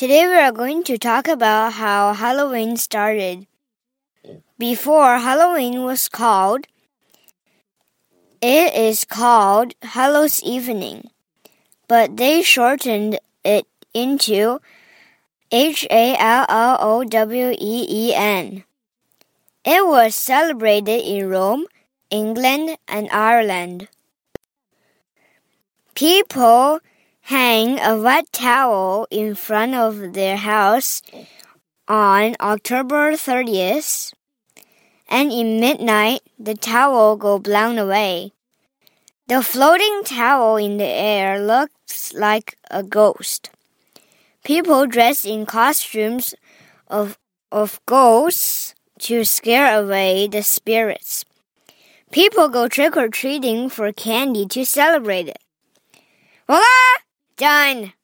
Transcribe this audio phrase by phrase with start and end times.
[0.00, 3.46] Today we are going to talk about how Halloween started.
[4.58, 6.66] Before Halloween was called,
[8.40, 11.10] it is called Hallows Evening,
[11.86, 14.60] but they shortened it into
[15.52, 18.64] H A L L O W E E N.
[19.66, 21.66] It was celebrated in Rome,
[22.08, 23.88] England, and Ireland.
[25.94, 26.80] People
[27.30, 31.00] hang a wet towel in front of their house
[31.86, 34.12] on October 30th,
[35.08, 38.32] and in midnight the towel go blown away.
[39.28, 43.50] The floating towel in the air looks like a ghost.
[44.42, 46.34] People dress in costumes
[46.88, 47.16] of,
[47.52, 48.74] of ghosts
[49.06, 51.24] to scare away the spirits.
[52.10, 55.38] People go trick or treating for candy to celebrate it.
[56.48, 57.00] Voila!
[57.40, 57.94] Done!